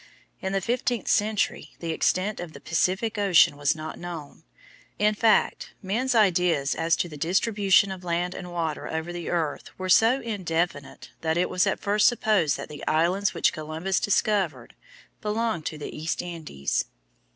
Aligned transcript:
In 0.41 0.51
the 0.51 0.61
fifteenth 0.61 1.07
century 1.07 1.75
the 1.77 1.91
extent 1.91 2.39
of 2.39 2.53
the 2.53 2.59
Pacific 2.59 3.19
ocean 3.19 3.55
was 3.55 3.75
not 3.75 3.99
known. 3.99 4.41
In 4.97 5.13
fact, 5.13 5.73
men's 5.83 6.15
ideas 6.15 6.73
as 6.73 6.95
to 6.95 7.07
the 7.07 7.17
distribution 7.17 7.91
of 7.91 8.03
land 8.03 8.33
and 8.33 8.51
water 8.51 8.87
over 8.87 9.13
the 9.13 9.29
earth 9.29 9.69
were 9.77 9.89
so 9.89 10.19
indefinite 10.19 11.11
that 11.21 11.37
it 11.37 11.51
was 11.51 11.67
at 11.67 11.79
first 11.79 12.07
supposed 12.07 12.57
that 12.57 12.67
the 12.67 12.83
islands 12.87 13.35
which 13.35 13.53
Columbus 13.53 13.99
discovered 13.99 14.73
belonged 15.21 15.67
to 15.67 15.77
the 15.77 15.95
East 15.95 16.23
Indies. 16.23 16.85